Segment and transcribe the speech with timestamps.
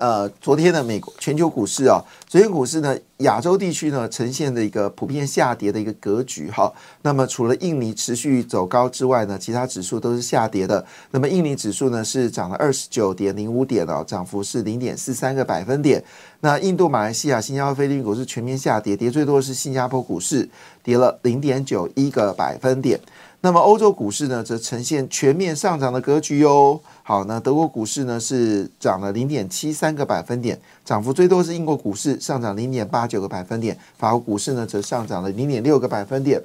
[0.00, 6.72] 呃，昨天的美国全球股市啊，昨天股市呢，亚洲地区呢呈现的一个普遍下跌的一个格局哈。
[7.02, 10.82] 那么除了印尼持续走高之外呢，其他指数都是下跌的。
[11.10, 16.02] 那么印尼指数呢是涨了二十九点零五点哦，涨幅是零点四三个百分点。
[16.40, 20.48] 那印度、马来西亚、新加坡、菲律宾股市全面下跌，跌最多的是新加坡股市，
[20.82, 22.98] 跌了零点九一个百分点。
[23.42, 26.78] 那么欧洲股市呢，则呈现全面上涨的格局哟。
[27.02, 36.42] 好，那德国股市呢是涨了零点七三个百分点，涨幅最多是英国股市上涨零点八九个百分点，法国股市呢则上涨了零点六个百分点。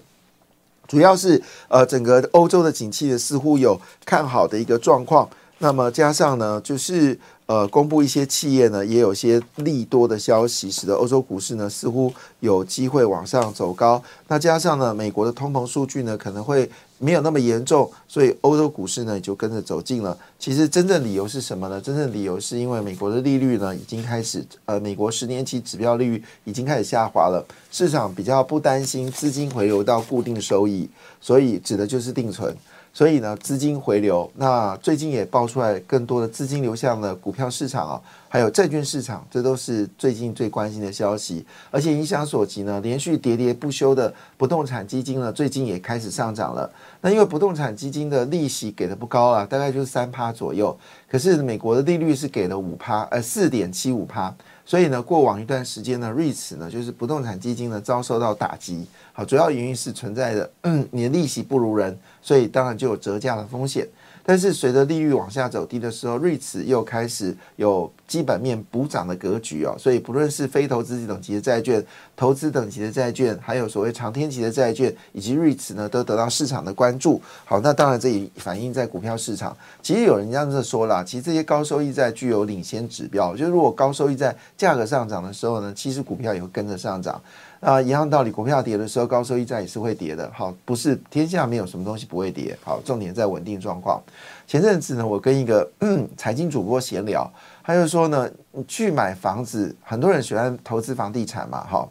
[0.87, 5.27] 主要是呃，整个欧洲的景气呢似乎有看好的一个状况。
[5.57, 7.17] 那么加上呢，就是
[7.47, 14.01] 呃，公布一些企业呢也有些利多的消息，使得欧洲股市呢似乎有机会往上走高。
[14.27, 16.69] 那加上呢，美国的通膨数据呢可能会。
[16.97, 20.17] 没有那么严重，所以欧洲股市呢也就跟着走近了。
[20.39, 21.79] 其实真正理由是什么呢？
[21.79, 32.55] 真正理由是因为美国的利率呢已经开始，呃，美国十年期指标利率已经开始下滑了，市场比较不担心资金回流到固定收益，所以指的就是定存。
[32.95, 41.45] 所以呢，资金回流，那最近也爆出来更多的资金流向了股票市场啊，还有债券市场，这都是最近最关心的消息。
[41.69, 46.71] 而且影响所及呢，连续喋喋不休的不动产基金呢，最近也开始上涨了。
[47.01, 50.79] 那因为不动产基金的利息给的不高啊，大概就是三趴左右，
[51.09, 54.33] 可是美国的利率是给了五趴，呃，四点七五趴。
[54.65, 58.85] 所以呢，过往一段时间呢，，REITs 呢，就是不动产基金呢遭受到打击。
[59.13, 60.51] 好，主要原因是存在的，
[60.89, 63.87] 你的利息不如人，所以当然就有折价的风险。
[64.25, 69.75] 但是随着利率往下走低的时候，瑞慈又开始有基本面补涨的格局哦。
[69.77, 77.21] 所以不论是非投资等级的债券、投资等级的债券，还有所谓长天级的债券，以及瑞慈呢，都得到市场的关注。
[77.45, 79.55] 好，那当然这也反映在股票市场。
[79.83, 87.21] 其实有人这样子说了，其实这些高收益债具有领先指标，就是如果高收益债价格上涨的时候呢，其实股票也会跟着上涨。
[87.61, 90.29] 啊，一样道理，股票跌的时候，高收益债也是会跌的。
[90.33, 92.55] 好，不是天下没有什么东西不会跌。
[92.63, 94.01] 好，重点在稳定状况。
[94.45, 95.67] 前阵子呢，我跟一个
[96.15, 97.27] 财经主播闲聊，
[97.63, 101.89] 他就说呢，你去买房子，很多人喜欢投资房地产嘛，哈，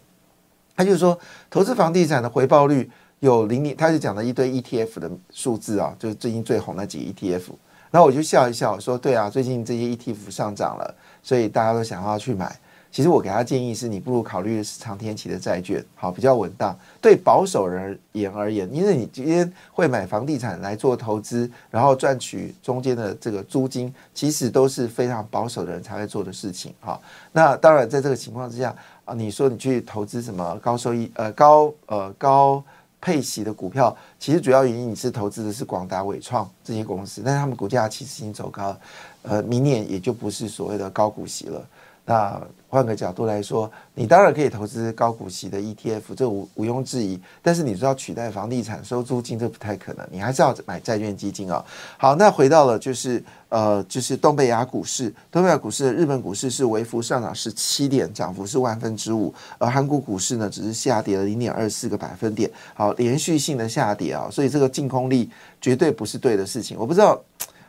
[0.77, 1.19] 他就说
[1.51, 2.89] 投资房地产的回报率
[3.19, 7.43] 有零点，他就讲了一堆 ETF 的数字啊，就是最近最红那几个 ETF。
[7.91, 12.55] 然后我就笑一笑，说对啊，最近这些 ETF 上涨了，所以大家都想要去买。
[12.95, 16.79] 其实我给他建议是，你不如考虑的是长天期的债券，好比较稳当。
[17.03, 26.73] 对保守人而言而言，因为你今天会买房地产来做投资，然后赚取中间的这个租金，其实都是非常保守的人才会做的事情。
[26.81, 27.01] 哈，
[27.33, 28.73] 那当然在这个情况之下
[29.05, 32.63] 啊，你说你去投资什么高收益、呃高呃高
[33.01, 38.77] 配息的股票，其实主要原因你是投资的是广达、伟创这些公司，但是他们股价其实已经走高，
[39.23, 41.61] 呃，明年也就不是所谓的高股息了。
[42.07, 42.39] 那
[42.69, 47.19] 换个角度来说，你当然可以投资高股息的 ETF，这无毋庸置疑。
[47.41, 50.07] 但是你知道取代房地产收租金，这不太可能。
[50.11, 51.65] 你还是要买债券基金啊。
[51.97, 59.33] 好，那回到了就是呃，就是东北亚股市，东北亚股市的日本股市是微幅上涨十七点，涨幅是万分之五。
[59.57, 62.51] 而韩国股市呢，只是下跌了零点二四个百分点。
[62.75, 66.77] 好，连续性的下跌啊，所以这个净空力绝对不是对的事情。
[66.79, 67.19] 我不知道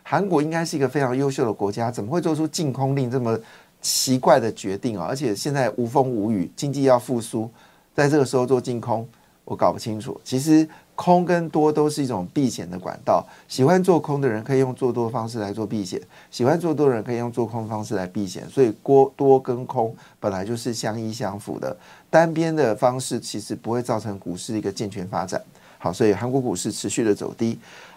[0.02, 3.38] 韩国应该是一个非常优秀的国家，怎么会做出净空令这么？
[3.86, 5.06] 奇怪的决定啊！
[5.08, 7.48] 而且现在无风无雨，经济要复苏，
[7.94, 9.06] 在这个时候做净空，
[9.44, 10.20] 我搞不清楚。
[10.24, 13.24] 其实空跟多都是一种避险的管道。
[13.46, 16.02] 喜欢做空的人可以用做多方式来做避险，
[16.32, 18.44] 喜欢做多的人可以用做空方式来避险。
[18.50, 21.76] 所以多多跟空本来就是相依相辅的，
[22.10, 25.40] 单边的方式其实不会造成股市一个健全发展。
[25.78, 27.56] 好，所以韩国股市持续的走低。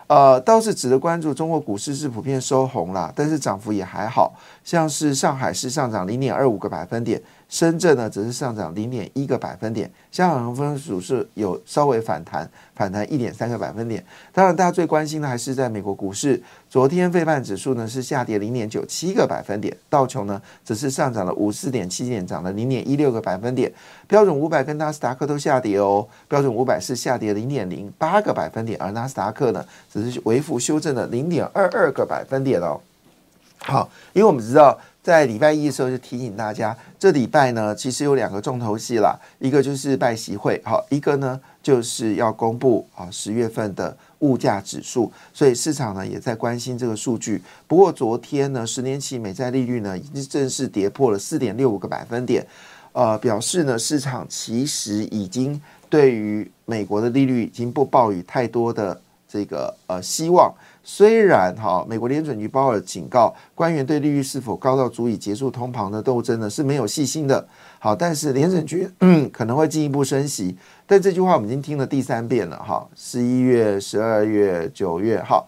[0.10, 4.34] 呃，倒是值得关注，中国股市是普遍收红了，但是涨幅也还好，
[4.64, 7.22] 像是上海市上涨零点二五个百分点。
[7.50, 14.06] 深圳呢，则是上涨零点一个百分点，香港恒生指数是有稍微反弹，反弹一点三个百分点。
[14.32, 23.74] 当然，大家最关心的还是在美国股市，昨天费半指数呢是下跌零点九七个百分点，道琼呢则是上涨了五四点七点，涨了零点一六个百分点。
[24.08, 32.80] 标准五百跟纳斯达克都下跌哦，标准五百是下跌零点零八个百分点，而纳斯达克呢只是微幅修正了零点二二个百分点哦。
[33.62, 47.42] 好，因为我们知道在礼拜一的时候就提醒大家，这礼拜呢其实有两个重头戏啦，一个就是拜习会，好，一个呢就是要公布啊十月份的物价指数，所以市场呢也在关心这个数据。
[47.66, 52.46] 不过昨天呢，十年期美债利率呢已经正式跌破了四点六五个百分点，
[52.92, 55.60] 呃，表示呢市场其实已经
[55.90, 60.54] 对于美国的利率已经不抱有太多的这个呃希望。
[60.92, 67.48] 虽然哈，美国联准局鲍尔警告官员对利率是否高到足以结束通膨的斗争呢是没有信心的。
[67.78, 68.90] 好，但是联准局
[69.32, 70.58] 可能会进一步升息。
[70.88, 75.48] 但这句话我们已经听了第三遍了哈，十一月、十二月、九月，好。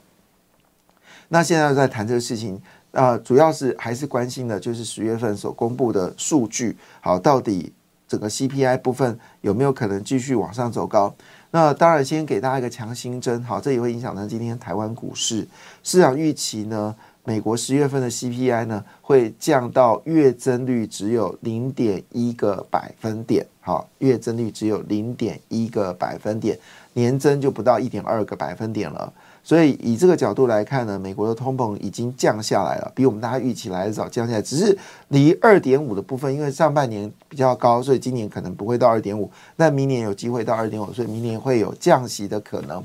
[1.29, 2.61] 那现在在谈这个事情
[2.91, 7.73] 啊，主要是还是关心的就是十月份所公布的数据，好，到底
[8.07, 11.15] 整个 CPI 部分有没有可能继续往上走高？
[11.51, 15.45] 那当然，先给大家一个强心针，好，这也会影响到今天台湾股市
[15.83, 16.95] 市场预期呢。
[17.23, 26.57] 美国十月份的 CPI 呢，会降到月增率只有零点一个百分点，好，月增率只有零点一个百分点，
[26.93, 29.13] 年增就不到一点二个百分点了。
[29.43, 34.77] 所以以这个角度来看呢，美国的通膨已经降下来了，比我们大家预期来的早降下来，只是
[35.07, 42.83] 离二点五的部分，因为上半年比较高，所以今年可能不会到二点五，那明年有机会到二点五，所以明年会有降息的可能。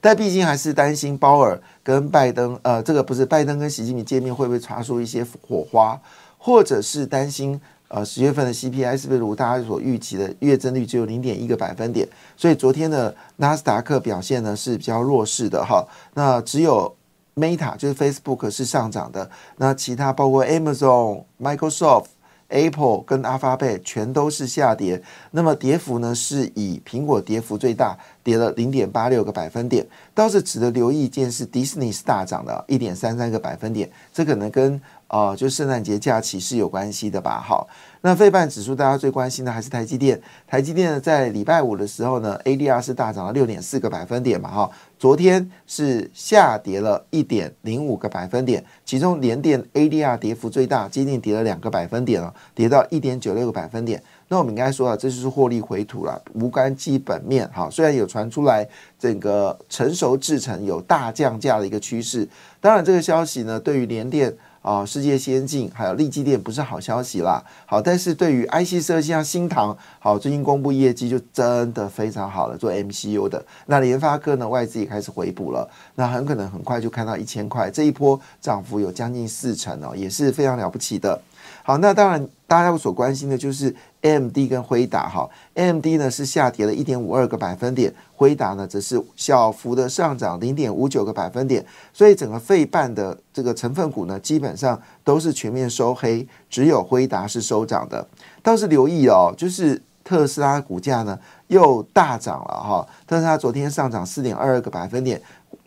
[0.00, 6.00] 但毕竟还是担心鲍尔跟拜登，呃，这个不是拜登跟习近平见面会不会擦出一些火花，
[6.38, 7.60] 或者是担心。
[7.88, 12.08] 呃，十月份的 CPI 是不是如大家所预期的月增率只有零点一个百分点？
[12.36, 15.86] 所以昨天的纳斯达克表现呢是比较弱势的哈。
[16.14, 16.94] 那只有
[17.36, 22.06] Meta 就是 Facebook 是上涨的，那其他包括 Amazon、Microsoft、
[22.48, 25.02] Apple 跟 Alphabet 全都是下跌。
[25.32, 29.86] 那么跌幅呢是以苹果跌幅最大，跌了零点八六个百分点。
[30.14, 33.90] 倒是值得留意一件事，迪士尼是大涨的，一点三三个百分点。
[34.12, 37.40] 这可能跟哦，就圣诞节假期是有关系的吧？
[37.40, 37.68] 好，
[38.00, 40.20] 那费半指数大家最关心的还是台积电。
[40.48, 44.70] 台积电呢，在礼拜五的时候呢，ADR 是大涨了六点四个百分点嘛，哈。
[44.98, 54.02] 昨天是下跌了一点零五个百分点，其中联电 ADR 跌幅最大，接近跌了两个百分点了，跌到一点九六个百分点。
[54.28, 57.48] 那我们应该说啊，这就是获利回吐了，无关基本面。
[57.52, 58.66] 哈，虽然有传出来
[58.98, 62.26] 整个成熟制程有大降价的一个趋势，
[62.58, 64.34] 当然这个消息呢，对于联电。
[64.66, 67.40] 啊，世界先进还有利基电不是好消息啦。
[67.66, 73.40] 好，但是对于 IC 设计像新唐，好，最近公布业绩就真的非常好了，做 MCU 的。
[73.66, 81.22] 那联发科呢，外资也开始回补了，那很可能很快就看到一千块，这一波涨幅有将近四成哦，也是非常了不起的。
[81.66, 98.06] 好，那当然大家所关心的就是 AMD 跟辉达哈，AMD 呢是下跌了一点五二个百分点，辉达呢则是小幅的上涨零点五九个百分点，所以整个费半的这个成分股呢基本上都是全面收黑，只有辉达是收涨的。
[98.44, 105.20] 倒是留意哦，就是特斯拉股价呢又大涨了哈，特斯拉昨天上涨四点二二个百分点，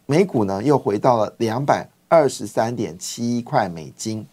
[0.05, 4.25] 每股呢又回到了两百二十三点七块美金。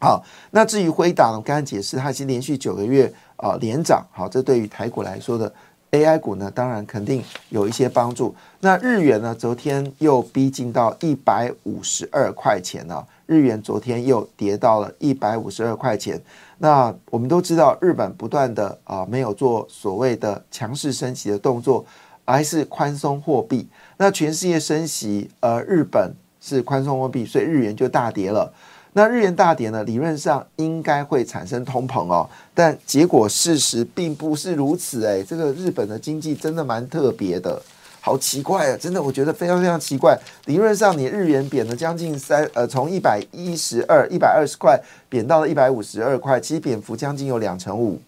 [0.00, 4.02] 好，那至于辉达，我刚才解释，它已经连续九个月啊连涨。
[4.10, 5.52] 好，这对于台股来说的
[5.90, 8.34] AI 股呢，当然肯定有一些帮助。
[8.60, 13.06] 那日元呢，昨天又逼近到一百五十二块钱了。
[13.26, 16.20] 日元昨天又跌到了一百五十二块钱。
[16.58, 21.84] 那我们都知道，日本不断的啊没有做所谓的强势升息的动作，
[22.24, 23.68] 还是宽松货币。
[23.98, 28.52] 那全世界升息，呃，日本是宽松货币，所以日元就大跌了。
[28.92, 29.84] 那日元大跌呢？
[29.84, 35.22] 理论上应该会产生通膨哦，但结果事实并不是如此哎。
[35.22, 37.62] 这个日本的经济真的蛮特别的，
[38.00, 38.76] 好奇怪啊！
[38.76, 40.18] 真的，我觉得非常非常奇怪。
[40.46, 44.76] 理论上你日元贬了将近三呃，从一百一十二、一百二十块
[45.08, 48.00] 贬到了一百五十二块，其实贬幅将近有两成五。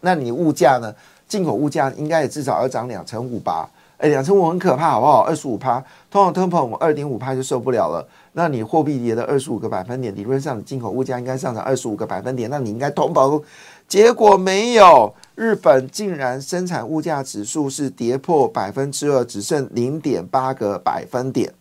[0.00, 0.94] 那你物价呢？
[1.28, 3.68] 进口物价应该也至少要涨两成五吧？
[3.98, 5.20] 哎，两成五很可怕，好不好？
[5.20, 5.78] 二十五趴，
[6.10, 8.08] 通常通膨二点五趴就受不了了。
[8.32, 13.42] 那你货币跌了二十五个百分点，理论上进口物价应该上涨二十五个百分点，那你应该通膨，
[13.88, 21.52] 结果没有，日本竟然生产物价指数是跌破百分之二，只剩零点八个百分点，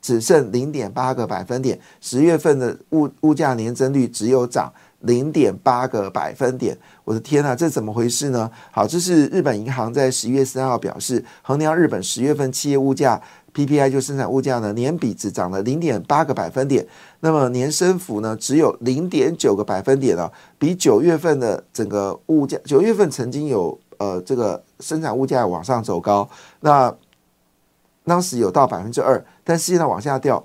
[0.00, 8.50] 只剩零点八个百分点，十月份的物物价年增率只有涨零点八个百分点，我的天呐，这怎么回事呢？
[8.70, 13.20] 好，这是日本银行在十一月三号表示，衡量日本十月份企业物价。
[13.54, 16.84] PPI 就生产物价呢，年比只涨了零点八个百分点，
[17.20, 26.28] 那么年升幅呢只有零点九个百分点啊，比九月份的整个物价，九月份曾经有呃这个生产物价往上走高，
[26.60, 26.92] 那
[28.04, 30.44] 当时有到百分之二，但现在往下掉，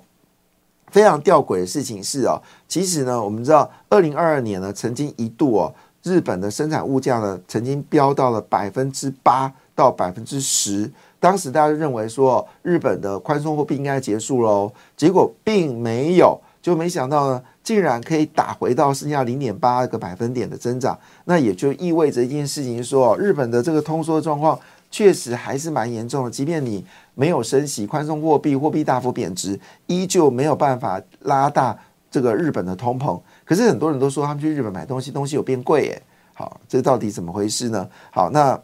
[0.92, 5.74] 非常吊诡的事情是哦，其实呢，我们知道二零二二年呢，曾经一度哦，
[6.04, 10.88] 日本的生产物价呢，曾经飙到了百分之八到百分之十。
[11.20, 20.98] 当时大家就认为说，日本的宽松货币应该结束喽，结果并没有，就没想到呢，竟然可以打回到剩下零点八个百分点的增长。
[21.26, 24.58] 那也就意味着一件事情，说日本的这个通缩状况
[24.90, 26.84] 确实还是蛮严重的，即便你。
[27.16, 31.78] 没有升息，宽松货币，货币大幅贬值，依旧没有办法拉大
[32.10, 33.20] 这个日本的通膨。
[33.44, 37.86] 可是很多人都说他们去日本买东西，东西有变贵，诶，好，这到底怎么回事呢？
[38.10, 38.58] 好，那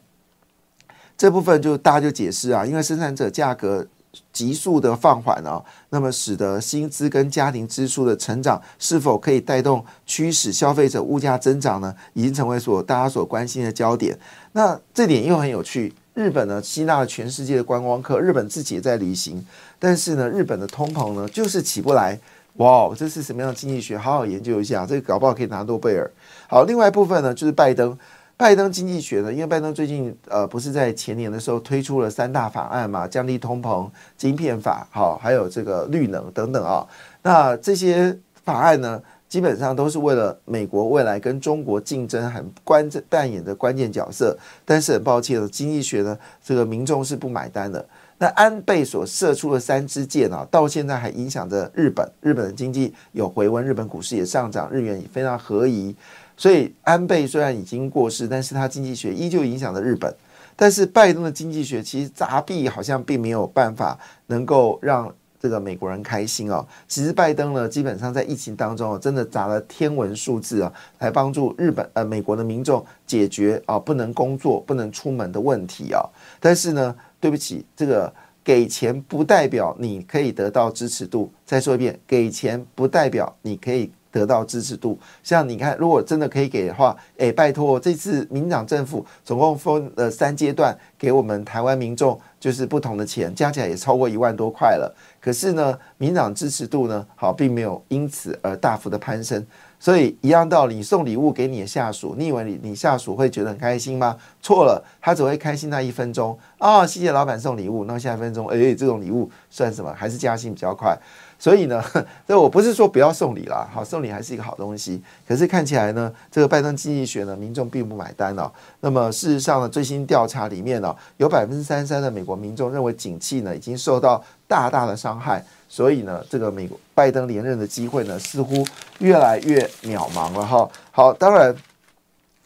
[1.16, 3.86] 这部分就大家就解释啊，因为生产者价格
[4.32, 11.94] 急速的放缓啊，那么使得薪资跟家庭支出的成长是否可以带动驱使消费者物价增长呢？
[12.14, 14.18] 已经成为所大家所关心的焦点。
[14.52, 15.92] 那这点又很有趣。
[16.14, 19.44] 日本呢吸纳了全世界的观光客，日本自己也在旅行，
[19.78, 22.18] 但是呢，日本的通膨呢就是起不来。
[22.54, 23.98] 哇，这是什么样的经济学？
[23.98, 26.10] 好好研究一下，这个搞不好可以拿诺贝尔。
[26.48, 27.94] 好，另外一部分呢就是拜登，
[28.36, 36.86] 拜登经济学呢，因为拜登最近呃不是在前年的时候推出了三大法案嘛，降低通膨、晶片法，好，还有这个绿能等等啊。
[37.22, 39.02] 那这些法案呢？
[39.28, 47.84] 基本上都是为了美国未来跟中国竞争很关扮演的关键角色，但是很抱歉的，经济学呢，这个民众是不买单的。
[48.18, 55.94] 那安倍所射出的三支箭啊，到现在还影响着日本，日本的经济有回温，日本股市也上涨，日元也非常合宜。
[56.36, 60.14] 所以安倍虽然已经过世，但是他经济学依旧影响着日本。
[60.54, 65.12] 但是拜登的经济学其实砸币好像并没有办法能够让。
[65.38, 76.02] 这个美国人开心哦，其实拜登呢，基本上在疫情当中哦，真的砸了天文数字啊，来帮助日本呃美国的民众解决啊不能工作、不能出门的问题啊。
[76.40, 78.12] 但是呢，对不起，这个
[78.42, 81.30] 给钱不代表你可以得到支持度。
[81.44, 83.92] 再说一遍，给钱不代表你可以。
[84.16, 94.94] 得到支持度，像你看，如果真的可以给的话，哎，拜托，这次民党政府总共分了三阶段给我们台湾民众，就是不同的钱，加起来也超过一万多块了。
[95.20, 99.44] 可是呢，民党支持度呢，好，并没有因此而大幅的攀升。
[99.78, 104.16] 所以一样道理，送礼物给你的下属，你以为你你下属会觉得很开心吗？
[104.40, 107.84] 错了，他只会开心那一分钟啊，谢谢老板送礼物。
[107.84, 109.92] 那下一分钟，哎，这种礼物算什么？
[109.92, 110.96] 还是加薪比较快。
[111.38, 111.82] 所以呢，
[112.26, 115.02] 这我不是说不要送礼啦，好送礼还是一个好东西。
[115.26, 118.50] 可是看起来呢，这个拜登经济学呢，民众并不买单哦。
[118.80, 128.66] 那么事实上呢，最新调查里面呢，有百分之三十三的美国民众认为景气呢已经受到大大的伤害，所以呢，这个美国拜登连任的机会呢，似乎
[128.98, 130.68] 越来越渺茫了哈。
[130.90, 131.54] 好，当然。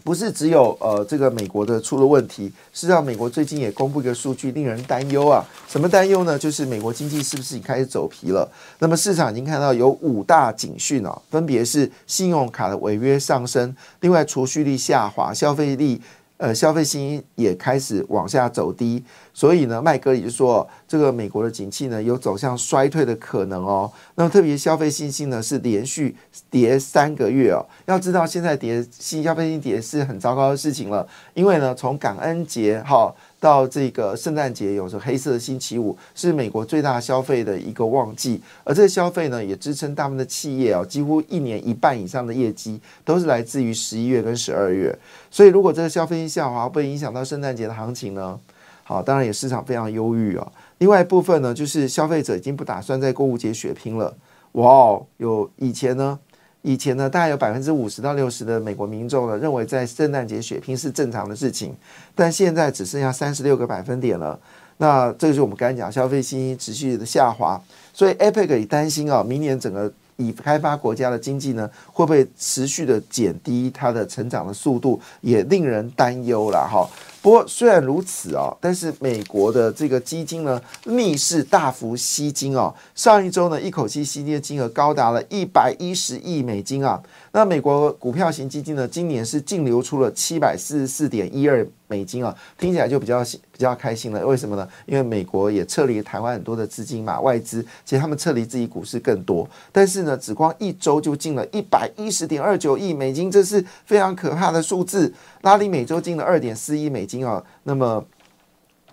[0.02, 5.44] 不是只有呃这个美国的出了问题，事实上美国最近也公布一个数据，令人担忧啊。
[5.68, 6.38] 什么担忧呢？
[6.38, 8.50] 就是美国经济是不是已经开始走皮了？
[8.78, 16.00] 那么市场已经看到有五大警讯啊，分别是信用卡的违约上升，另外储蓄率下滑，消费力。
[16.40, 19.04] 呃，消费信心也开始往下走低，
[19.34, 23.92] 所以呢，麦格也就说，这个美国的景气呢有走向衰退的可能哦。
[24.14, 26.16] 那么，特别消费信心呢是连续
[26.48, 27.60] 跌三个月哦。
[27.84, 33.14] 要知道，现在跌新消费信心跌是很糟糕的事情了，因为呢，从感恩节哈。
[33.40, 44.96] 到这个圣诞节，有时候黑色星期五是美国最大消费的一个旺季，而这个消费呢，也支撑大部分的企业啊，几乎一年一半以上的业绩都是来自于十一月跟十二月。
[45.30, 48.38] 所以，如果这个消费下滑，会影响到圣诞节的行情呢？
[48.84, 50.52] 好，当然也市场非常忧郁啊。
[50.78, 54.14] 另外一部分呢，就是消费者已经不打算在购物节血拼了。
[54.52, 56.18] 哇哦，有以前呢。
[56.62, 61.74] 以前呢，大概有百分之五十到六十的美国民众呢认为在圣诞节血拼是正常的事情，
[62.14, 64.38] 但现在只剩下三十六个百分点了。
[64.76, 67.60] 那这就是我们刚才讲消费信心持续的下滑，
[67.92, 76.88] 所以 APEC 也担心啊，明年整个已开发国家的经济呢会不会持续的减低它的成长的速度，也令人担忧了哈。
[77.22, 87.02] 不过虽然如此啊，但是美国的这个基金呢逆势大幅吸金哦，上一周呢一口气吸金的金额高达了一百一十亿美金啊。
[87.32, 94.26] 那美国股票型基金呢，今年是净流出了七百四十四点一二美金啊，听起来就比较比较开心了。
[94.26, 94.68] 为什么呢？
[94.84, 105.14] 因为美国也撤离台湾很多的资金嘛，外资其实他们撤离自己股市更多，但是呢，只光一周就进了一百一十点二九亿美金，这是非常可怕的数字。
[105.42, 108.04] 拉里每周进了二点四亿美金啊，那么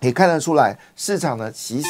[0.00, 1.88] 也看得出来，市场呢其实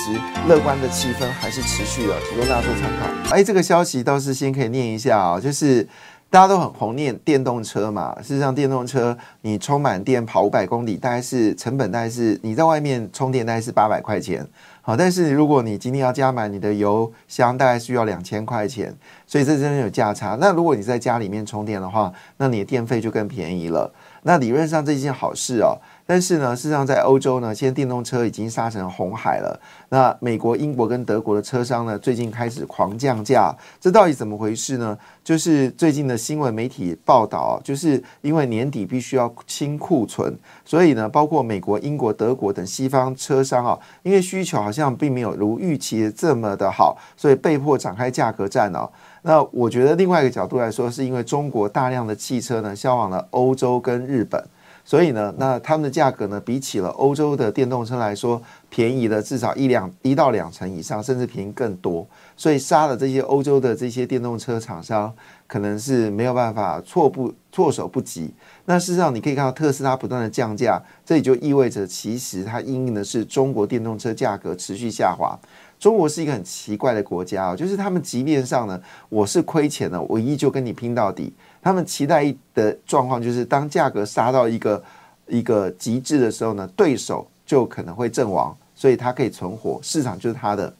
[0.48, 3.34] 乐观的气氛还是持续的，提供大家做参考。
[3.36, 5.86] 哎，这个消息倒是先可以念一下啊，就是。
[6.30, 14.46] 大家都很红念电动车嘛，事实上电动车你充满电跑五百公里，大概是成本大概是你在外面充电大概是八百块钱。
[14.82, 18.94] 好，但是如果你今天要加满你的油箱，大概需要两千块钱，
[19.26, 20.36] 所以这真的有价差。
[20.38, 23.90] 那如果你在家里面充电的话，那你的电费就更便宜了。
[24.28, 25.78] 那理论上这是一件好事哦。
[26.04, 29.58] 但是呢，事实上在欧洲呢，现在电动车已经杀成红海了。
[29.88, 34.96] 那美国、英国跟德国的车商呢，最近开始狂降价，这到底怎么回事呢？
[35.24, 48.88] 就是最近的新闻媒体报道，就是因为年底必须要清库存，所以呢，包括美国、英国、德国等西方车商啊，因为需求好像并没有如预期这么的好，所以被迫展开价格战哦。
[49.22, 54.42] 那我觉得另外一个角度来说，是因为中国大量的汽车呢销往了欧洲跟日本。
[54.84, 62.06] 所以呢，那他们的价格呢，比起了欧洲的电动车来说，便宜了至少一两一到两成以上，甚至便宜更多。
[62.38, 65.12] 所以杀了这些欧洲的这些电动车厂商，
[65.46, 68.32] 可能是没有办法措不措手不及。
[68.64, 75.38] 那事实上，你可以看到特斯拉不断的降价，这也就意味着其实它因应的是中国电动车价格持续下滑。
[75.78, 81.32] 中国是一个很奇怪的国家哦，就是他们即便上呢，我是亏钱的，我依旧跟你拼到底。
[81.60, 84.82] 他们期待的状况就是，当价格杀到一个
[85.26, 90.74] 一个极致的时候呢，对手就可能会阵亡，所以它可以存活，市场就是它的，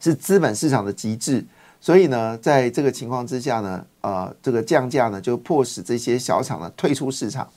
[0.00, 1.44] 是资本市场的极致。
[1.80, 7.48] 所以呢，在这个情况之下呢，呃，这个降价呢，就迫使这些小厂呢退出市场。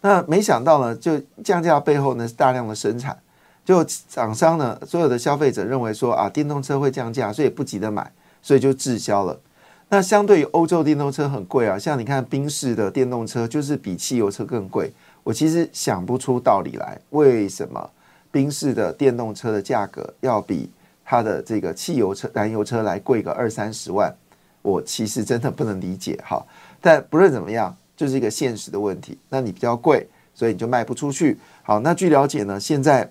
[0.00, 3.18] 那没想到呢，就降价背后呢是大量的生产，
[3.66, 8.08] 就厂商呢，所有的消费者认为说啊，电动车会降价，所以不急着买，
[8.40, 9.36] 所以就滞销了。
[9.88, 14.92] 那相对于欧洲电动车很贵啊，像你看宾士的电动车就是比汽油车更贵。
[15.24, 17.90] 我其实想不出道理来，为什么
[18.30, 20.70] 宾士的电动车的价格要比
[21.04, 24.14] 它的这个汽油车、燃油车来贵个二三十万？
[24.62, 26.40] 我其实真的不能理解哈。
[26.80, 29.18] 但不论怎么样，就是一个现实的问题。
[29.28, 31.36] 那你比较贵，所以你就卖不出去。
[31.64, 33.10] 好，那据了解呢，现在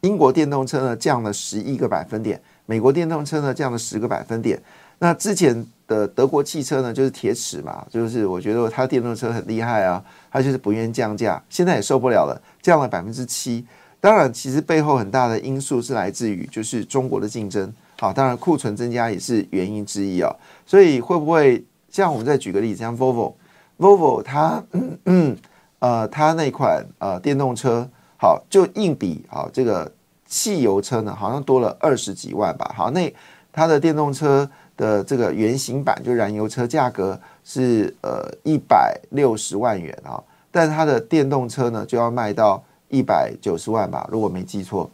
[0.00, 4.60] 英国电动车呢降了十一个百分点，美国电动车呢降了十个百分点。
[4.98, 5.66] 那之前。
[5.88, 13.66] 的德国汽车呢，就是铁齿嘛，就是我觉得它电动车很厉害啊，它就是不愿意降价，现在也受不了了，降了百分之七。
[14.00, 20.34] 当然，其实背后很大的因素是来自于就是中国的竞争，好，当然库存增加也是原因之一啊。
[20.64, 25.36] 所以会不会像我们再举个例子，像 Volvo，Volvo 它嗯嗯
[25.80, 27.86] 呃它那款呃电动车
[28.22, 29.92] 好就硬比好这个
[30.24, 32.72] 汽油车呢，好像多了二十几万吧。
[32.72, 33.12] 好，那
[33.52, 34.48] 它的电动车。
[34.74, 44.90] 的这个原型版就燃油车价格是呃一百六十万元啊，但它的电动车呢就要卖到一百九十万吧，如果没记错。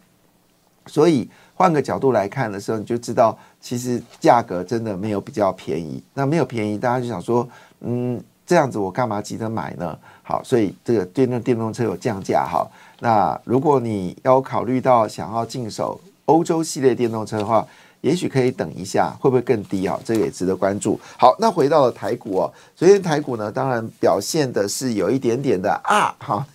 [0.85, 6.03] 所以换个角度来看的时候，你就知道其实价格真的没有比较便宜。
[6.13, 7.47] 那没有便宜，大家就想说，
[7.79, 9.97] 嗯，这样子我干嘛急着买呢？
[10.23, 12.69] 好，所以这个电动电动车有降价哈。
[12.99, 17.65] 那如果你要考虑到想要进手欧洲系列电动车的话，
[18.01, 19.99] 也许可以等一下，会不会更低啊？
[20.05, 20.99] 这个也值得关注。
[21.17, 26.45] 好，那回到了台股哦，昨天台股呢，当然表现的是有一点点的啊，哈，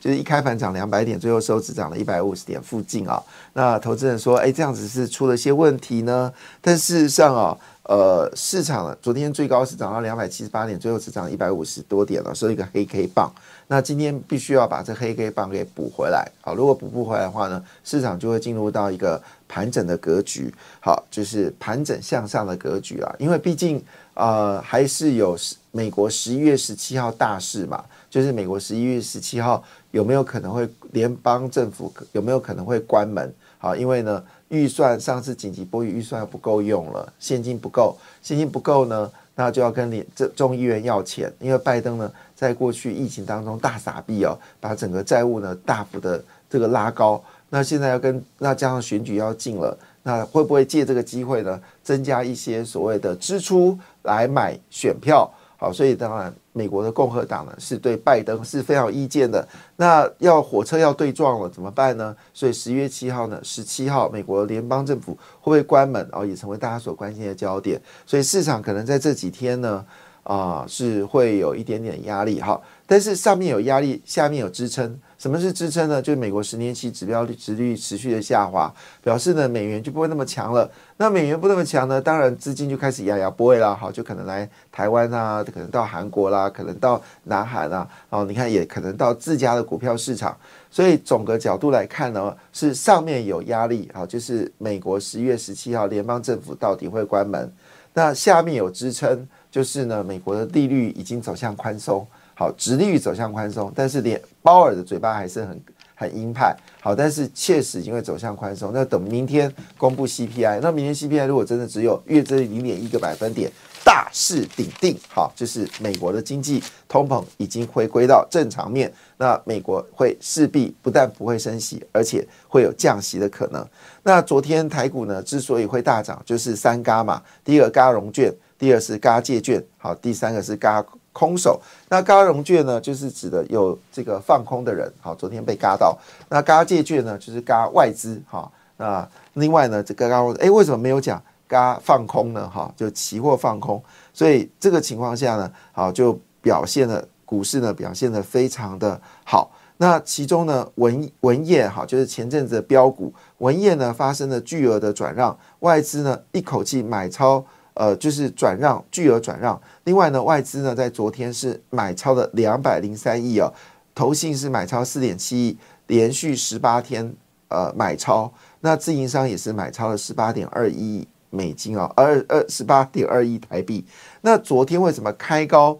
[0.00, 3.22] 就是一开盘涨两百点，最后收只涨了一百五十点附近啊。
[3.52, 6.32] 那投资人说，哎，这样子是出了些问题呢？
[6.60, 7.56] 但事实上啊。
[7.88, 13.32] 呃，市场昨天最高是涨到两百七十八点，最后只涨一百五十多点了，收一个黑 K 棒。
[13.68, 16.26] 那今天必须要把这黑 K 棒给补回来。
[16.40, 20.52] 好，如果补不回来的话呢，市场就会进入到一个盘整的格局。
[20.80, 23.14] 好，就是盘整向上的格局啊。
[23.18, 23.82] 因为毕竟
[24.14, 25.36] 呃，还是有
[25.72, 33.34] 美国十一月十七号大事嘛，就是美国十一月十七号有没有可能会联邦政府有没有可能会关门？
[33.58, 34.22] 好，因为呢。
[34.48, 55.28] 预算上次紧急拨预预算不够用了，现金不够，现金不够呢，那就要跟联这众议员要钱，因为拜登呢在过去疫情当中大傻币哦，把整个债务呢大幅的这个拉高，那现在要跟那加上选举要进了，那会不会借这个机会呢增加一些所谓的支出来买选票？
[55.58, 59.42] 好，所以当然，美国的共和党呢是对拜登是非常有意见的。
[59.76, 62.14] 那要火车要对撞了怎么办呢？
[62.34, 66.06] 所以十月七号呢，十七号美国联邦政府会不会关门？
[66.12, 67.80] 哦，也成为大家所关心的焦点。
[68.04, 69.82] 所以市场可能在这几天呢，
[70.26, 72.40] 啊，是会有一点点压力。
[72.40, 74.98] 哈，但是上面有压力，下面有支撑。
[75.18, 76.02] 什么是支撑呢？
[76.02, 80.70] 就是美国十年期指标率值率持续的下滑，表示呢美元就不会那么强了。
[80.98, 90.36] 那美元不那么强呢，当然资金就开始压压不会啦，好，就可能来台湾啊，可能到韩国啦，可能到南韩啊，哦，你看也可能到自家的股票市场。
[90.70, 97.50] 所以总个角度来看呢，是上面有压力，好，就是美国十一月十七号联邦政府到底会关门。
[97.94, 102.06] 那下面有支撑，就是呢美国的利率已经走向宽松。
[102.34, 105.58] 好，直利率走向宽松，但是连鲍尔的嘴巴还是很
[105.94, 106.54] 很鹰派。
[106.82, 113.50] 好，但是确实因为走向宽松，那等明天公布 CPI，那明天 CPI 如果真的只有月增零点一个百分点，
[113.82, 123.66] 大势鼎定，好，就是美国的经济通膨已经回归到正常面，那美国会势必不但不会升息，而且会有降息的可能。
[124.02, 130.84] 那昨天台股呢之所以会大涨，就是三嘎嘛，第一个嘎融券，第二是嘎借券，好，第三个是嘎。
[131.18, 135.96] 空手，那嘎融券呢，就是指的有这个放空的人，好，昨天被嘎到。
[136.28, 138.52] 那嘎借券呢，就是嘎外资，哈。
[138.76, 142.46] 那另外呢，这个嘎，哎，为什么没有讲嘎放空呢？
[142.50, 143.82] 哈，就期货放空。
[144.12, 149.50] 所以这个情况下呢，好，就表现了股市呢表现的非常的好。
[149.78, 157.42] 那其中呢，文文业哈，就是前阵子的标股，文业呢发生了巨额的转让，外资呢一口气买超。
[157.76, 163.52] 呃，就是转让巨额转让，另外呢，外资呢在昨天是买超的两百零三亿哦，
[163.94, 167.14] 投信是买超四点七亿，连续十八天
[167.48, 173.84] 呃买超，那自营商也是买超了十八点二亿美金哦，二二十八点二亿台币。
[174.22, 175.78] 那昨天为什么开高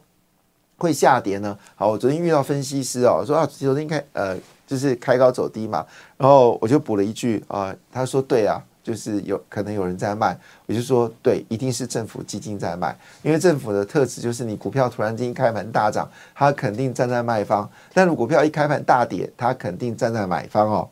[0.77, 1.59] 会下跌呢？
[1.77, 5.87] 好，我昨天遇到分析师哦，说啊，昨天开呃就是开高走低嘛，
[6.19, 8.63] 然后我就补了一句啊，他说对啊。
[8.87, 20.88] 就是有可能有人在卖，我就说对，一定是政府基金在卖，因为政府的特质就是你股票突然间开盘大涨，它肯定站在卖方；但如股票一开盘大跌，它肯定站在买方哦。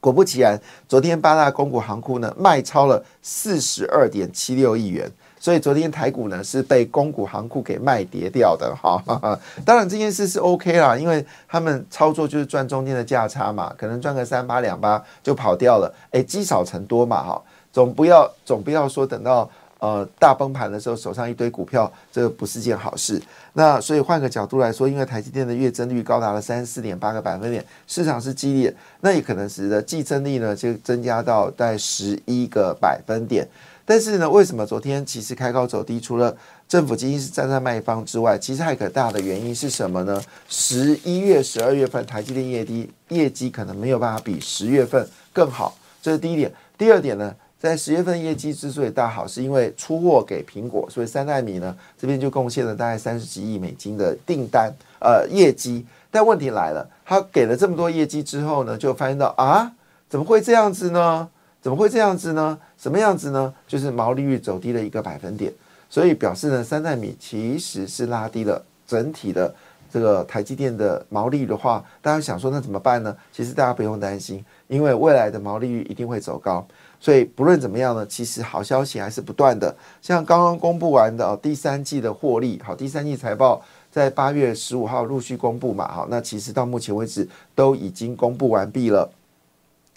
[0.00, 5.08] 果不其然，昨天八大公股行库呢卖超了四十二点七六亿元。
[5.46, 9.00] 所以昨天台股呢是被公股行库给卖跌掉的哈，
[9.64, 17.40] 当然这件事是 OK 啦，因为他们操作就是赚中间的价差嘛，可能赚个三八两八就跑掉了，哎，积少成多嘛哈，
[17.72, 23.22] 总不要总不要说等到呃大崩盘的时候手上一堆股票，这不是件好事。
[23.52, 33.46] 那所以换个角度来说，因为台积电的月增率高达了三十四点八个百分点，市场是激烈，那也可能使得季增率呢就增加到在十一个百分点。
[33.88, 36.00] 但是呢，为什么昨天其实开高走低？
[36.00, 36.36] 除了
[36.68, 40.20] 政府基金是站在卖方之外，其实还有个大的原因是什么呢？
[40.48, 46.52] 十一月、十二月份台积电业绩业绩可能没有办法比十月份更好，这是第一点。
[46.76, 54.68] 第二点呢，在十月份业绩之所以大好，是因为出货给苹果，所以三纳米呢这边就贡献了大概三十几亿美金的订单，
[54.98, 55.86] 呃，业绩。
[56.10, 59.70] 但问题来了，他给了这么多业绩之后呢，就发现到啊，
[60.08, 61.28] 怎么会这样子呢？
[61.66, 62.56] 怎么会这样子呢？
[62.78, 63.52] 什么样子呢？
[63.66, 65.52] 就是毛利率走低了一个百分点，
[65.90, 69.52] 所以表示呢，三纳米其实是拉低了整体的
[69.92, 73.16] 这个台积电的毛利率的话，大家想说那怎么办呢？
[73.32, 76.64] 其实大家不用担心，因为未来的毛利率一定会走高。
[77.00, 79.74] 所以不论怎么样呢，其实好消息还是不断的。
[80.00, 89.10] 像刚刚公布完的哦第三季的获利，好，第三季财报在八月十五号陆续公布嘛，好，那其实到目前为止都已经公布完毕了。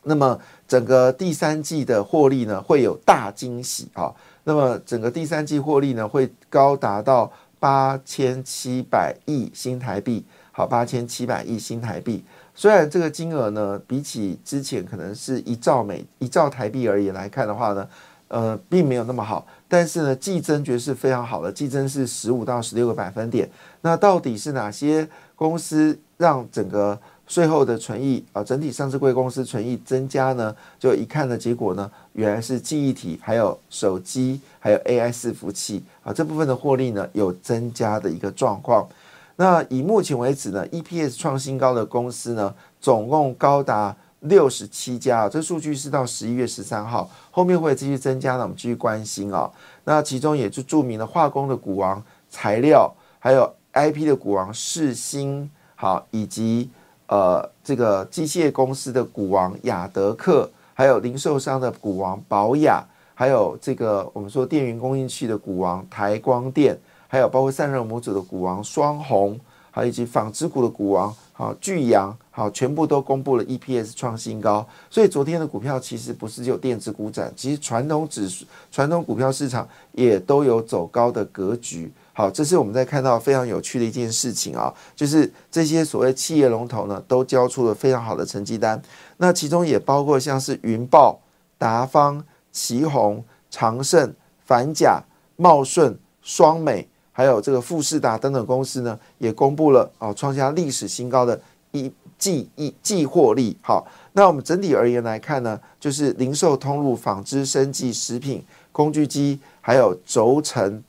[0.03, 4.13] 那么整个第三季的获利呢，会有大惊喜啊！
[4.45, 10.25] 那么整个第三季获利呢，会高达到八千七百亿新台币。
[10.51, 12.23] 好，八千七百亿新台币。
[12.55, 17.88] 虽然这个金额呢，比起之前可能是一兆美一兆台币而言来看的话呢，
[18.29, 19.45] 呃，并没有那么好。
[19.67, 23.49] 但是呢，季增绝是非常好的，季增是十五到十六个百分点。
[23.81, 26.97] 那到底是哪些公司让整个？
[27.29, 38.89] 税后的存益啊，整体上市贵公司存益增加呢，就一看的结果呢，原来是记忆体、还有手机、还有 AI 伺服器啊这部分的获利呢有增加的一个状况。
[39.35, 49.47] 那以目前为止呢，EPS 创新高的公司呢，总共高达六十七家啊，这数据是到十一月十三号，后面会继续增加呢，我们继续关心啊。
[49.83, 56.71] 那其中也就著名的化工的股王材料，还有 IP 的股王世新，好以及。
[57.09, 69.39] 呃，这个机械公司的股王雅德克，还有零售商的股王宝雅，还有这个我们说电源供应器的股王台光电，还有包括散热模组的股王双红，
[69.71, 74.63] 还有以及纺织股的股王好巨阳，好全部都公布了 EPS 创新高。
[74.87, 81.91] 所以昨天的股票其实不是只有电子股涨，其实传统指数、传统股票市场也都有走高的格局。
[82.19, 88.82] 好，这是我们在看到非常有趣的一件事情啊，就是这些所谓企业龙头呢，都交出了非常好的成绩单。
[89.15, 91.17] 那其中也包括像是云豹、
[91.58, 94.13] 达方、旗宏、长盛、
[94.45, 95.01] 反甲、
[95.38, 101.39] 茂顺、双美，还有这个富士达等等公司呢，也公布了啊，创下历史新高的
[101.71, 103.55] 一季一季获利。
[103.62, 110.84] 好，那我们整体而言来看呢，就是零售通路、纺织、生技、食品、工具机，还有轴承。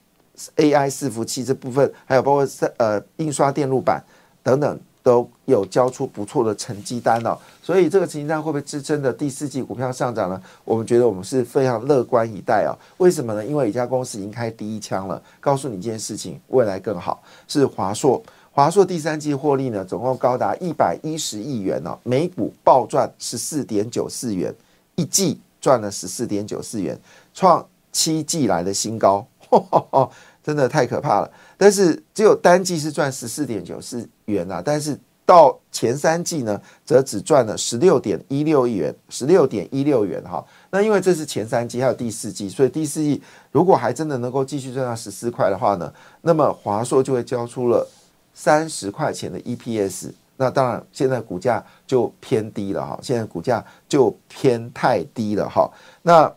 [0.57, 2.49] AI 伺服器这部分，还有包括
[2.79, 4.03] 呃印刷电路板
[4.43, 10.41] 等等都有交出不错的成绩单了，所以这个成绩单会不会支撑的第四季股票上涨呢？
[10.65, 12.77] 我们觉得我们是非常乐观以待啊。
[12.99, 13.45] 为什么呢？
[13.45, 17.23] 因为一家公司已经开第一枪了，告诉你一件事情，未来更好。
[17.49, 18.23] 是华硕，
[18.53, 24.55] 华硕第三季获利呢，总共高达一百一十亿元哦，每股暴赚十四点九四元，
[24.97, 26.99] 一季赚了十四点九四元，
[27.33, 29.27] 创七季来的新高，
[30.43, 31.31] 真的太可怕了。
[31.57, 40.45] 但是只有单季是赚十四点九四元啊，但是到前三季呢，则只赚了十六点一六亿元，十六点一六元哈。
[40.71, 43.23] 那因为这是前三季，还有第四季，所以第四季
[43.53, 47.87] 如果还真的能够继续赚到十四块的话呢，那么华硕就会交出了
[48.35, 50.11] 三十块钱的 EPS。
[50.37, 55.71] 那当然，现在股价就偏低了哈，现在股价就偏太低了哈。
[56.03, 56.33] 那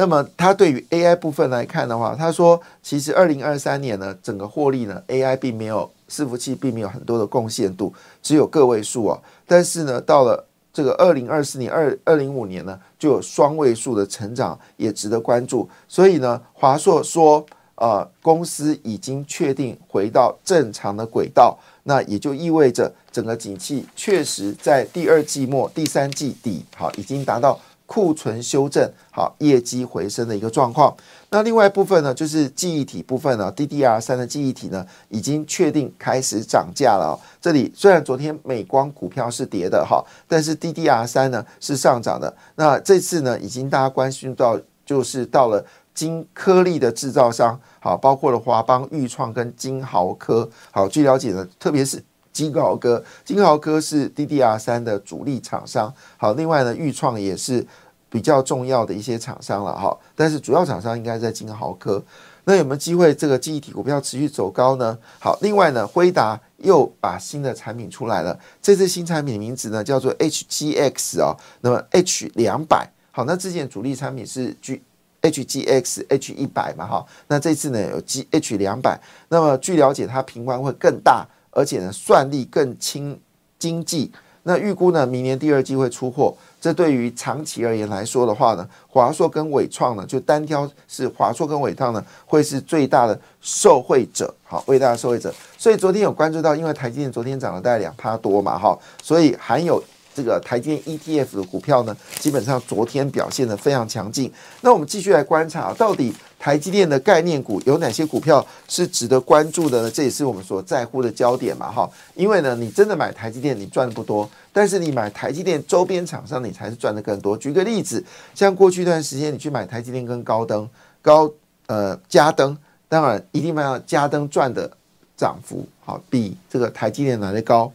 [0.00, 9.20] 那么，他对于 AI 部分来看的话，他说，其实二零二三年呢，整个获利呢，AI 并没有伺服器并没有很多的贡献度，只有个位数啊。
[9.46, 15.68] 但是呢，到了这个二零二四年、二二零五年呢，就有双位数的成长，也值得关注。
[15.86, 27.60] 所以呢，华硕说，呃，公司已经确定回到正常的轨道，那也就意味着整个景气确实在第二季末、第三季底，好，已经达到。
[27.90, 30.96] 库存修正好，业绩回升的一个状况。
[31.30, 37.18] 那另外一部分呢，就是记忆体部分呢，DDR 三的记忆体呢，已经确定开始涨价了。
[37.40, 42.32] 这里虽然昨天美光股票是跌的哈，但是 DDR 三呢是上涨的。
[42.54, 50.48] 那这次呢，已经大家关心到，就是到了金颗粒的制造商，好，包括了华邦、裕创跟金豪科。
[50.70, 52.00] 好，据了解呢，特别是。
[52.32, 55.92] 金豪科，金豪科是 DDR 三的主力厂商。
[56.16, 57.66] 好，另外呢，裕创也是
[58.08, 59.96] 比较重要的一些厂商了哈。
[60.14, 62.02] 但是主要厂商应该在金豪科。
[62.44, 64.98] 那有没有机会这个记忆体股票持续走高呢？
[65.20, 68.36] 好，另外呢，辉达又把新的产品出来了。
[68.62, 71.36] 这次新产品的名字呢叫做 HGX 啊。
[71.60, 74.80] 那么 H 两百，好，那之前主力产品是 G
[75.20, 77.06] HGX H 一百嘛哈。
[77.28, 78.98] 那这次呢有 G H 两百。
[79.28, 81.26] 那么据了解，它频宽会更大。
[81.50, 83.18] 而且呢，算力更轻
[83.58, 84.10] 经济。
[84.42, 86.34] 那预估呢，明年第二季会出货。
[86.60, 94.34] 这对于长期而言来说的话呢，华硕跟伟创呢，就单挑是华硕跟伟创呢，会是最大的受惠者。
[94.44, 95.32] 好，最大的受惠者。
[95.58, 99.82] 所以昨天有关注到，因为台积电昨天涨了大概两趴多嘛，哈，所以含有。
[100.12, 104.30] 这个台积电 ETF 的股票呢，基本上昨天表现的非常强劲。
[104.60, 109.90] 那我们继续来观察，到底台积电的概念股有哪些股票是值得关注的呢？
[109.90, 111.88] 这也是我们所在乎的焦点嘛，哈。
[112.14, 117.36] 因为呢，你真的买台积电，你赚的不多；但是你买台积电周边厂商，你才是赚的更多。
[117.36, 118.02] 举个例子，
[118.34, 120.66] 像过去一段时间，你去买台积电跟高登、
[121.02, 121.30] 高
[121.66, 122.56] 呃嘉登，
[122.88, 124.70] 当然一定要嘉登赚的
[125.18, 127.70] 涨幅好比这个台积电来的高。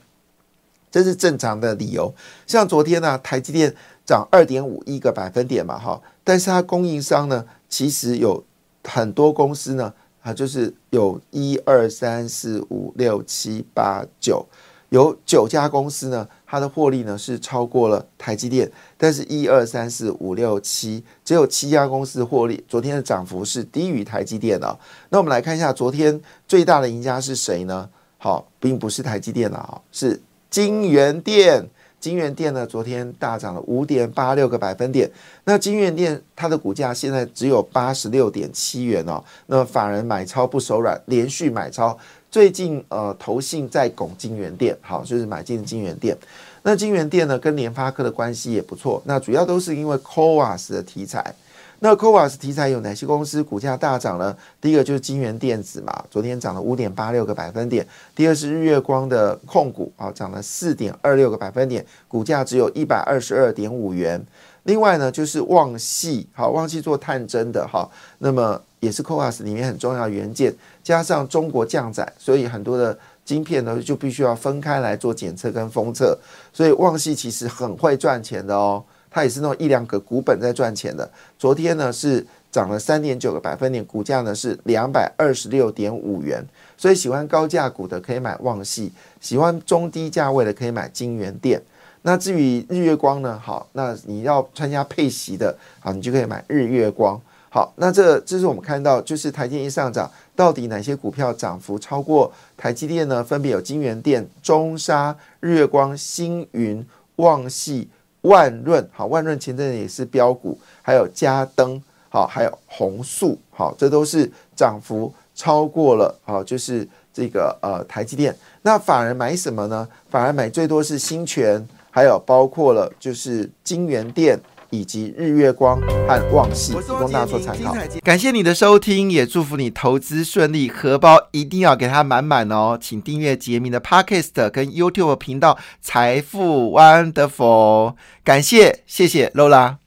[0.90, 2.12] 这是正常的理由，
[2.48, 3.76] 像昨天呢，台积电
[4.06, 8.42] 涨二点五一个百分点嘛，哈，但是它供应商呢，其实有
[8.86, 14.46] 很多公司呢，啊，就是有一二三四五六七八九，
[14.90, 24.80] 有九家公司呢，它的获利呢是超过了台积电，但是一二三四五六七，只有七家公司获利，昨天的涨幅是低于台积电的。
[25.10, 27.90] 那我们来看一下，昨天最大的赢家是谁呢？
[28.18, 30.22] 好，并不是台积电了啊，是。
[30.48, 31.68] 金源电，
[32.06, 35.10] 金源店呢，昨天大涨了五点八六个百分点。
[35.44, 39.24] 那金源店它的股价现在只有八十六点七元哦。
[39.48, 41.98] 那法人买超不手软，连续买超。
[42.30, 46.16] 最近呃，投信在拱金源店，好，就是买进金源店。
[46.62, 49.02] 那金源店呢，跟联发科的关系也不错。
[49.06, 51.34] 那主要都是因为 Coas 的题材。
[51.80, 54.36] 那 c o v a s 题材有哪些公司股价大涨呢？
[54.62, 57.86] 第一个就是金源电子嘛，昨天涨了五点八六个百分点。
[58.16, 64.24] 第二是日月光的控股啊，涨了四点二六个百分点，股价只有一百二十二点五元。
[64.64, 67.88] 另外呢，就是旺系，好，旺系做探针的哈，
[68.20, 70.52] 那么也是 c o v a s 里面很重要的元件，
[70.84, 76.18] 加上中国降载，所以很多的晶片呢就必须要分开来做检测跟封测，
[76.52, 78.84] 所以旺系其实很会赚钱的哦。
[79.16, 81.10] 它也是那种一两个股本在赚钱的。
[81.40, 86.46] 昨天呢是涨了三点九个百分点，股价呢是两百二十六点五元。
[86.76, 91.62] 所以喜欢高价股的可以买旺系，喜欢中低价位的可以买金源店。
[92.02, 93.40] 那至于日月光呢？
[93.42, 97.18] 好，那你要参加配息的，好，你就可以买日月光。
[97.50, 103.24] 好，那这这是我们看到，就是台积电上涨，到底哪些股票涨幅超过台积电呢？
[103.24, 107.88] 分别有金源店、中沙、日月光、星云、旺系。
[108.26, 118.36] 万润好，万润前阵也是标股，还有嘉登好，还有宏塑好，这都是涨幅超过了好，就是这个呃台积电。
[118.62, 119.88] 那法人买什么呢？
[120.10, 124.40] 法人买最多是新泉，还有包括了就是金源电。
[124.76, 127.74] 以及日月光和旺系，提供大家做参考。
[128.04, 132.78] 感谢你的收听，也祝福你投资顺利，荷包一定要给它满满哦！
[132.80, 137.92] 请订阅杰明的 Podcast 跟 YouTube 频道《财富 Wonderful》。
[138.24, 139.78] 感谢，谢谢 Lola。